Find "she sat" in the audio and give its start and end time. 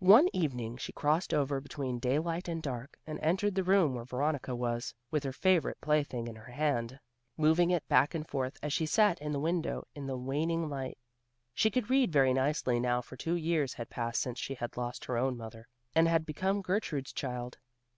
8.74-9.18